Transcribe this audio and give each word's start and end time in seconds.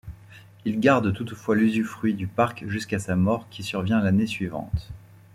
Il 0.65 0.79
garde 0.79 1.13
toutefois 1.13 1.55
l'usufruit 1.55 2.15
du 2.15 2.25
parc 2.25 2.67
jusqu'à 2.67 2.97
sa 2.97 3.15
mort 3.15 3.47
qui 3.51 3.61
survient 3.61 4.01
l'année 4.01 4.25
suivante. 4.25 4.89